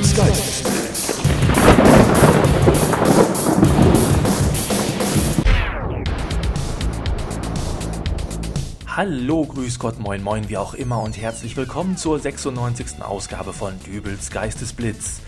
[0.00, 0.62] Geistesblitz.
[8.86, 13.02] Hallo, grüß Gott, moin, moin, wie auch immer und herzlich willkommen zur 96.
[13.02, 15.20] Ausgabe von Dübels Geistesblitz.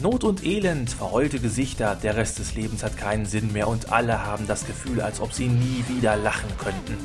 [0.00, 4.24] Not und Elend, verheulte Gesichter, der Rest des Lebens hat keinen Sinn mehr und alle
[4.24, 6.96] haben das Gefühl, als ob sie nie wieder lachen könnten.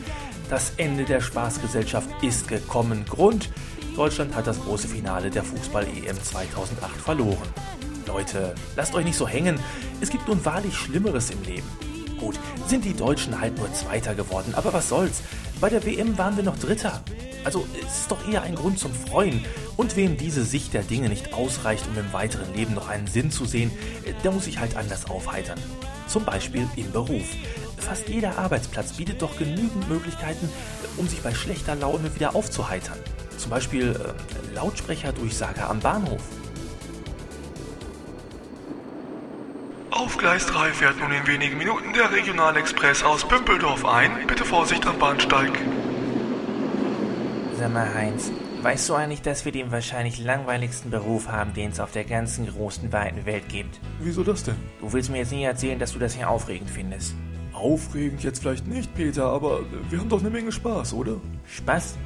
[0.51, 3.05] Das Ende der Spaßgesellschaft ist gekommen.
[3.09, 3.49] Grund,
[3.95, 7.49] Deutschland hat das große Finale der Fußball-EM 2008 verloren.
[8.07, 9.59] Leute, lasst euch nicht so hängen,
[9.99, 11.67] es gibt nun wahrlich Schlimmeres im Leben.
[12.17, 15.21] Gut, sind die Deutschen halt nur Zweiter geworden, aber was soll's?
[15.59, 17.03] Bei der WM waren wir noch Dritter.
[17.43, 19.43] Also es ist doch eher ein Grund zum Freuen.
[19.75, 23.31] Und wem diese Sicht der Dinge nicht ausreicht, um im weiteren Leben noch einen Sinn
[23.31, 23.71] zu sehen,
[24.23, 25.59] der muss sich halt anders aufheitern.
[26.07, 27.25] Zum Beispiel im Beruf.
[27.77, 30.49] Fast jeder Arbeitsplatz bietet doch genügend Möglichkeiten,
[30.97, 32.99] um sich bei schlechter Laune wieder aufzuheitern.
[33.41, 36.21] Zum Beispiel äh, Lautsprecherdurchsage am Bahnhof.
[39.89, 44.11] Auf Gleis 3 fährt nun in wenigen Minuten der Regionalexpress aus Pümpeldorf ein.
[44.27, 45.49] Bitte Vorsicht am Bahnsteig.
[47.57, 48.31] Sag mal, Heinz,
[48.61, 52.45] weißt du eigentlich, dass wir den wahrscheinlich langweiligsten Beruf haben, den es auf der ganzen
[52.45, 53.79] großen, weiten Welt gibt?
[54.01, 54.55] Wieso das denn?
[54.81, 57.15] Du willst mir jetzt nicht erzählen, dass du das hier aufregend findest.
[57.53, 61.19] Aufregend jetzt vielleicht nicht, Peter, aber wir haben doch eine Menge Spaß, oder?
[61.47, 61.97] Spaß?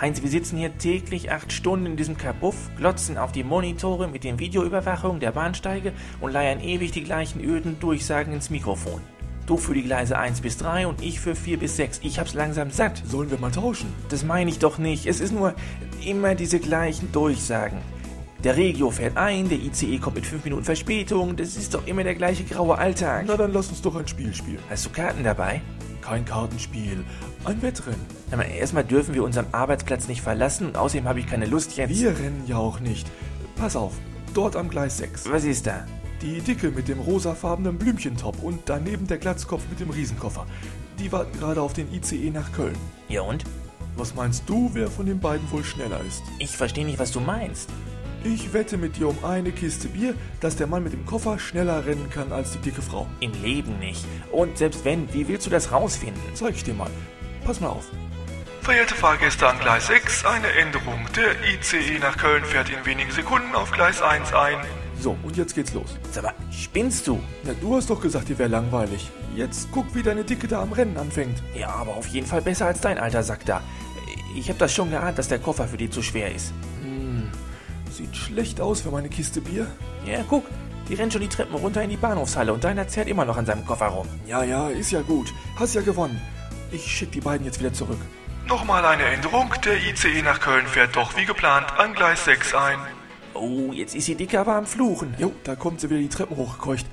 [0.00, 4.24] Heinz, wir sitzen hier täglich acht Stunden in diesem Kabuff, glotzen auf die Monitore mit
[4.24, 5.92] den Videoüberwachungen der Bahnsteige
[6.22, 9.02] und leiern ewig die gleichen öden Durchsagen ins Mikrofon.
[9.46, 12.00] Du für die Gleise 1 bis 3 und ich für 4 bis 6.
[12.02, 13.02] Ich hab's langsam satt.
[13.04, 13.92] Sollen wir mal tauschen?
[14.08, 15.04] Das meine ich doch nicht.
[15.04, 15.54] Es ist nur
[16.02, 17.82] immer diese gleichen Durchsagen.
[18.42, 21.36] Der Regio fährt ein, der ICE kommt mit 5 Minuten Verspätung.
[21.36, 23.24] Das ist doch immer der gleiche graue Alltag.
[23.26, 24.60] Na dann lass uns doch ein Spiel spielen.
[24.70, 25.60] Hast du Karten dabei?
[26.00, 27.04] Kein Kartenspiel,
[27.44, 28.00] ein Wettrennen.
[28.30, 31.90] Aber erstmal dürfen wir unseren Arbeitsplatz nicht verlassen und außerdem habe ich keine Lust jetzt.
[31.90, 33.06] Wir rennen ja auch nicht.
[33.56, 33.92] Pass auf,
[34.34, 35.30] dort am Gleis 6.
[35.30, 35.86] Was ist da?
[36.22, 40.46] Die Dicke mit dem rosafarbenen Blümchentop und daneben der Glatzkopf mit dem Riesenkoffer.
[40.98, 42.76] Die warten gerade auf den ICE nach Köln.
[43.08, 43.44] Ja und?
[43.96, 46.22] Was meinst du, wer von den beiden wohl schneller ist?
[46.38, 47.70] Ich verstehe nicht, was du meinst.
[48.22, 51.86] Ich wette mit dir um eine Kiste Bier, dass der Mann mit dem Koffer schneller
[51.86, 53.06] rennen kann als die dicke Frau.
[53.20, 54.04] Im Leben nicht.
[54.30, 56.22] Und selbst wenn, wie willst du das rausfinden?
[56.34, 56.90] Zeig ich dir mal.
[57.46, 57.86] Pass mal auf.
[58.60, 61.06] Verehrte Fahrgäste an Gleis 6, eine Änderung.
[61.16, 64.58] Der ICE nach Köln fährt in wenigen Sekunden auf Gleis 1 ein.
[65.00, 65.96] So, und jetzt geht's los.
[66.12, 67.22] Sag mal, spinnst du?
[67.44, 69.10] Na, du hast doch gesagt, dir wäre langweilig.
[69.34, 71.42] Jetzt guck, wie deine Dicke da am Rennen anfängt.
[71.54, 73.62] Ja, aber auf jeden Fall besser als dein alter Sack da.
[74.36, 76.52] Ich hab das schon geahnt, dass der Koffer für die zu schwer ist.
[78.00, 79.66] Sieht schlecht aus für meine Kiste Bier.
[80.06, 80.46] Ja, guck,
[80.88, 83.44] die rennt schon die Treppen runter in die Bahnhofshalle und deiner zerrt immer noch an
[83.44, 84.08] seinem Koffer rum.
[84.26, 85.34] Ja, ja, ist ja gut.
[85.56, 86.18] Hast ja gewonnen.
[86.72, 87.98] Ich schick die beiden jetzt wieder zurück.
[88.48, 89.52] Nochmal eine Änderung.
[89.66, 92.78] Der ICE nach Köln fährt doch wie geplant an Gleis 6 ein.
[93.34, 95.14] Oh, jetzt ist die Dicke aber am Fluchen.
[95.18, 96.86] Jo, da kommt sie wieder die Treppen hochgekeucht.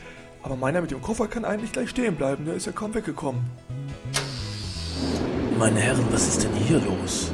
[0.44, 2.44] Aber meiner mit dem Koffer kann eigentlich gleich stehen bleiben.
[2.44, 3.46] Der ist ja kaum weggekommen.
[5.58, 7.32] Meine Herren, was ist denn hier los?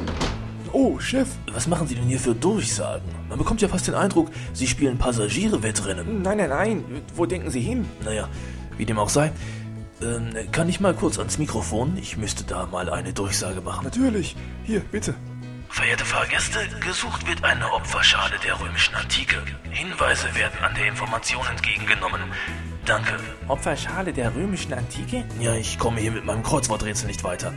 [0.74, 1.28] Oh, Chef.
[1.54, 3.08] Was machen Sie denn hier für Durchsagen?
[3.30, 6.24] Man bekommt ja fast den Eindruck, Sie spielen Passagierewettrennen.
[6.24, 6.84] Nein, nein, nein.
[7.16, 7.86] Wo denken Sie hin?
[8.04, 8.28] Naja,
[8.76, 9.32] wie dem auch sei.
[10.02, 11.96] Ähm, kann ich mal kurz ans Mikrofon?
[11.98, 13.84] Ich müsste da mal eine Durchsage machen.
[13.84, 14.36] Natürlich.
[14.64, 15.14] Hier, bitte.
[15.70, 19.38] Verehrte Fahrgäste, gesucht wird eine Opferschale der römischen Antike.
[19.70, 22.22] Hinweise werden an der Information entgegengenommen.
[22.86, 23.14] Danke.
[23.48, 25.24] Opferschale der römischen Antike?
[25.40, 27.54] Ja, ich komme hier mit meinem Kreuzworträtsel nicht weiter.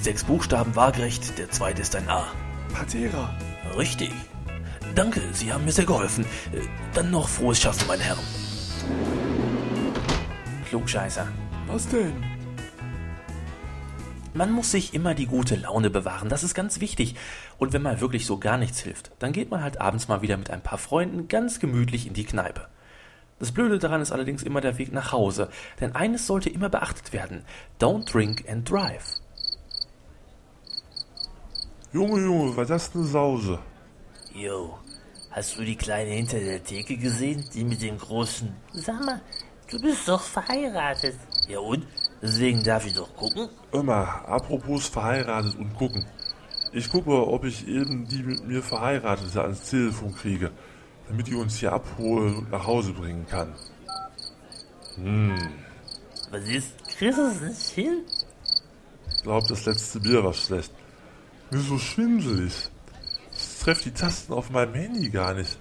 [0.00, 2.26] Sechs Buchstaben waagerecht, der zweite ist ein A.
[2.72, 3.34] Patera.
[3.76, 4.12] Richtig.
[4.94, 6.24] Danke, Sie haben mir sehr geholfen.
[6.94, 8.24] Dann noch frohes Schaffen, meine Herren.
[10.68, 11.26] Klugscheißer.
[11.66, 12.24] Was denn?
[14.34, 17.16] Man muss sich immer die gute Laune bewahren, das ist ganz wichtig.
[17.58, 20.36] Und wenn mal wirklich so gar nichts hilft, dann geht man halt abends mal wieder
[20.36, 22.68] mit ein paar Freunden ganz gemütlich in die Kneipe.
[23.40, 25.48] Das Blöde daran ist allerdings immer der Weg nach Hause,
[25.80, 27.44] denn eines sollte immer beachtet werden:
[27.80, 29.20] Don't drink and drive.
[31.92, 33.58] Junge, Junge, was ist eine Sause?
[34.34, 34.78] Jo,
[35.30, 37.42] hast du die Kleine hinter der Theke gesehen?
[37.54, 38.54] Die mit dem großen...
[38.74, 39.22] Sag mal,
[39.70, 41.16] du bist doch verheiratet.
[41.48, 41.86] Ja und?
[42.20, 43.48] Deswegen darf ich doch gucken?
[43.72, 46.04] Immer, apropos verheiratet und gucken.
[46.72, 50.50] Ich gucke, ob ich eben die mit mir Verheiratete ans Telefon kriege,
[51.08, 53.54] damit die uns hier abholen und nach Hause bringen kann.
[54.96, 55.38] Hm,
[56.30, 56.72] Was ist?
[56.98, 58.02] Kriegst du es nicht hin?
[59.22, 60.72] glaub, das letzte Bier war schlecht.
[61.50, 62.70] Mir ist so schwindelig.
[63.32, 65.58] Ich treffe die Tasten auf meinem Handy gar nicht.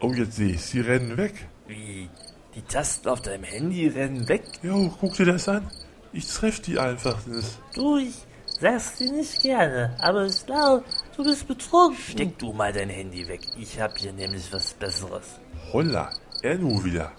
[0.00, 1.46] Oh, jetzt sehe ich, sie rennen weg.
[1.66, 2.08] Wie?
[2.54, 4.44] Die Tasten auf deinem Handy rennen weg?
[4.62, 5.70] Jo, guck dir das an.
[6.12, 7.58] Ich treffe die einfach nicht.
[7.74, 8.14] Du, ich
[8.60, 10.84] sag's dir nicht gerne, aber ich glaube,
[11.16, 11.98] Du bist betrunken.
[11.98, 13.42] Steck du mal dein Handy weg.
[13.58, 15.38] Ich hab hier nämlich was Besseres.
[15.72, 16.10] Holla,
[16.42, 17.12] er nur wieder.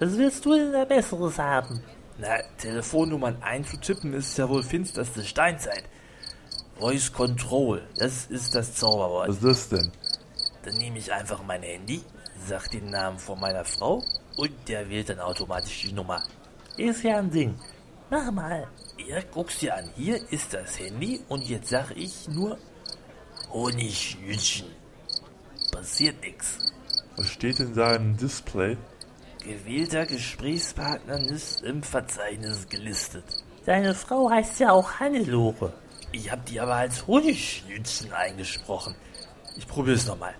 [0.00, 1.80] Was willst du denn da Besseres haben?
[2.18, 5.84] Na, Telefonnummern einzutippen ist ja wohl finsterste Steinzeit.
[6.78, 9.28] Voice Control, das ist das Zauberwort.
[9.28, 9.92] Was ist das denn?
[10.62, 12.02] Dann nehme ich einfach mein Handy,
[12.46, 14.02] sag den Namen von meiner Frau
[14.36, 16.22] und der wählt dann automatisch die Nummer.
[16.76, 17.54] Ist ja ein Ding.
[18.10, 18.68] Mach mal.
[19.08, 19.88] Ja, guck's dir an.
[19.96, 22.58] Hier ist das Handy und jetzt sag ich nur
[23.50, 24.66] Honigschnütchen.
[25.72, 26.58] Passiert nix.
[27.16, 28.76] Was steht da im Display?
[29.42, 33.24] Gewählter Gesprächspartner ist im Verzeichnis gelistet.
[33.64, 35.72] Deine Frau heißt ja auch Hannelore.
[36.16, 38.94] Ich hab die aber als Honigschnützen eingesprochen.
[39.58, 40.34] Ich probier's nochmal.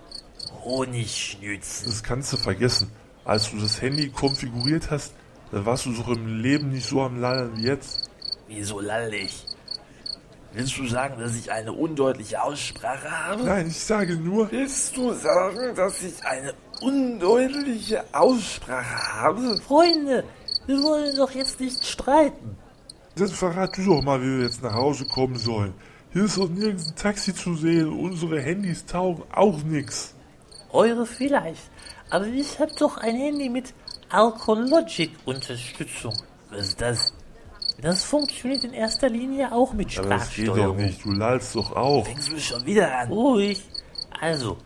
[0.63, 1.85] Honigschnützen.
[1.85, 2.91] Das kannst du vergessen.
[3.23, 5.13] Als du das Handy konfiguriert hast,
[5.51, 8.09] da warst du doch im Leben nicht so am Lallen wie jetzt.
[8.47, 9.45] Wieso lallig?
[10.53, 13.43] Willst du sagen, dass ich eine undeutliche Aussprache habe?
[13.43, 19.61] Nein, ich sage nur, Willst du sagen, dass ich eine undeutliche Aussprache habe?
[19.61, 20.23] Freunde,
[20.65, 22.57] wir wollen doch jetzt nicht streiten.
[23.19, 25.73] Dann verrat du doch mal, wie wir jetzt nach Hause kommen sollen.
[26.13, 30.13] Hier ist doch nirgends ein Taxi zu sehen, unsere Handys taugen auch nix.
[30.71, 31.69] Eure vielleicht.
[32.09, 33.73] Aber ich hab doch ein Handy mit
[34.09, 36.13] Alcologic-Unterstützung.
[36.49, 37.13] Was ist das?
[37.81, 40.77] Das funktioniert in erster Linie auch mit Aber das geht doch Sprachsteuerung.
[40.77, 42.05] nicht, du lallst doch auch.
[42.05, 43.09] Fängst du schon wieder an?
[43.09, 43.63] Ruhig.
[44.19, 44.57] Also,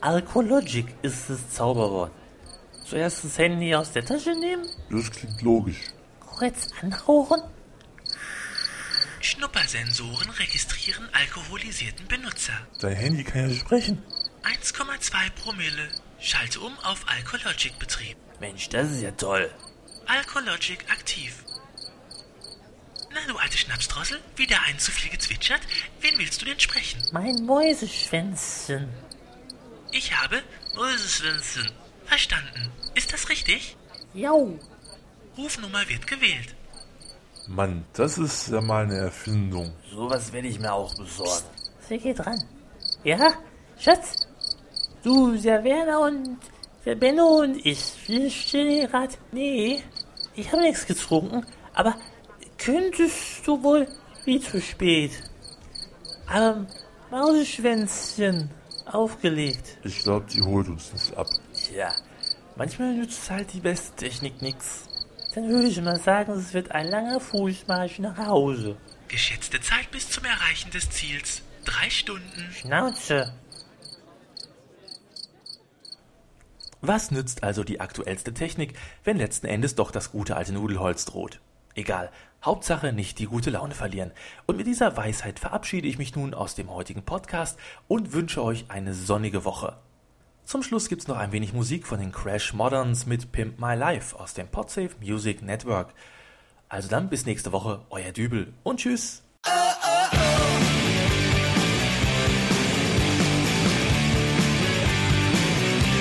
[0.00, 2.10] Alcologic ist das Zauberwort.
[2.84, 5.84] Zuerst das Handy aus der Tasche nehmen, Das klingt logisch.
[6.38, 7.40] kurz anhauchen.
[9.20, 12.66] Schnuppersensoren registrieren alkoholisierten Benutzer.
[12.80, 14.02] Dein Handy kann ja sprechen.
[14.44, 15.88] 1,2 Promille.
[16.20, 18.16] Schalte um auf Alkologic-Betrieb.
[18.40, 19.50] Mensch, das ist ja toll.
[20.06, 21.44] Alkologic aktiv.
[23.12, 25.60] Na, du alte Schnapsdrossel, wieder ein zu viel gezwitschert?
[26.00, 27.02] Wen willst du denn sprechen?
[27.12, 28.88] Mein Mäuseschwänzchen.
[29.92, 30.42] Ich habe
[30.74, 31.70] Mäuseschwänzchen.
[32.06, 32.70] Verstanden.
[32.94, 33.76] Ist das richtig?
[34.14, 34.58] Jau.
[35.36, 36.54] Rufnummer wird gewählt.
[37.48, 39.72] Mann, das ist ja mal eine Erfindung.
[39.90, 41.46] Sowas werde ich mir auch besorgen.
[41.88, 42.44] Wer geht ran?
[43.04, 43.32] Ja,
[43.78, 44.28] Schatz?
[45.02, 46.38] Du, der Werner und
[46.84, 49.14] der Benno und ich, wir stehen hier gerade.
[49.32, 49.82] Nee,
[50.34, 51.94] ich habe nichts getrunken, aber
[52.58, 53.88] könntest du wohl
[54.24, 55.12] wie zu spät?
[56.26, 56.66] Aber
[57.10, 58.50] Mauseschwänzchen
[58.84, 59.78] aufgelegt.
[59.84, 61.28] Ich glaube, die holt uns nicht ab.
[61.54, 61.94] Tja,
[62.56, 64.88] manchmal nützt halt die beste Technik nix.
[65.34, 68.76] Dann würde ich mal sagen, es wird ein langer Fußmarsch nach Hause.
[69.08, 71.42] Geschätzte Zeit bis zum Erreichen des Ziels.
[71.64, 72.50] Drei Stunden.
[72.52, 73.32] Schnauze.
[76.80, 81.40] Was nützt also die aktuellste Technik, wenn letzten Endes doch das gute alte Nudelholz droht?
[81.74, 82.10] Egal,
[82.44, 84.12] Hauptsache nicht die gute Laune verlieren.
[84.46, 87.58] Und mit dieser Weisheit verabschiede ich mich nun aus dem heutigen Podcast
[87.88, 89.76] und wünsche euch eine sonnige Woche.
[90.48, 94.18] Zum Schluss gibt's noch ein wenig Musik von den Crash Moderns mit Pimp My Life
[94.18, 95.92] aus dem Podsafe Music Network.
[96.70, 99.22] Also dann bis nächste Woche, euer Dübel und tschüss.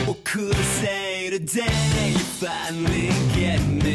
[0.05, 2.13] What could I say today?
[2.13, 3.86] You finally get me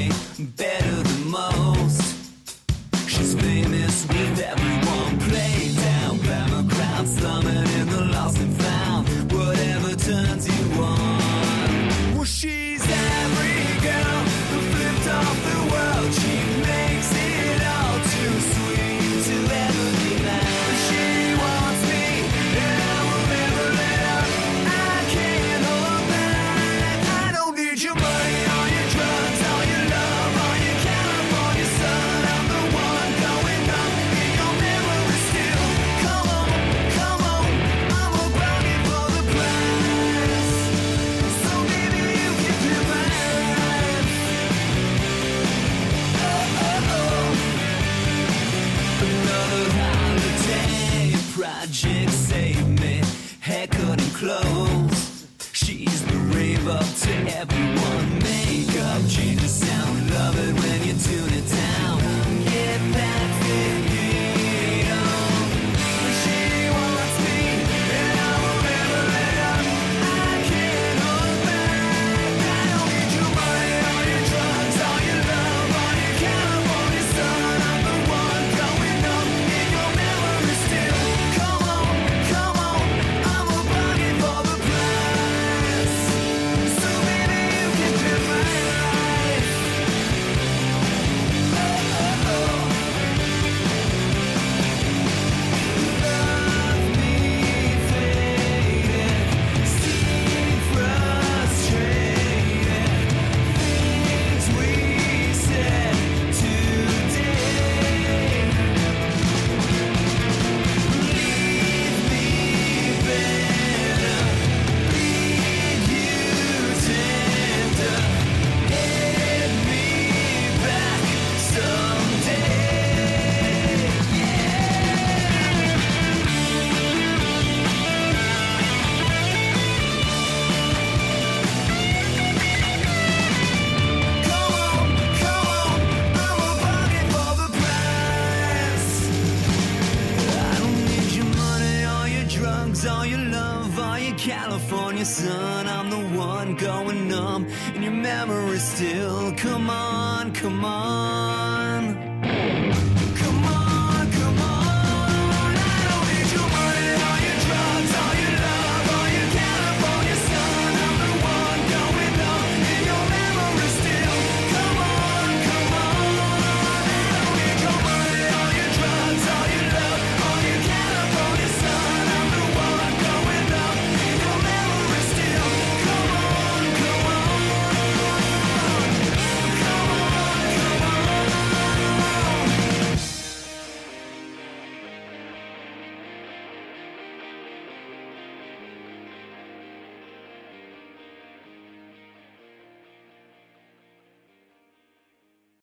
[145.12, 145.66] sun.
[145.68, 149.32] I'm the one going numb and your memory still.
[149.36, 151.01] Come on, come on.